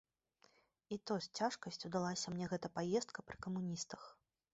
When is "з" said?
1.25-1.41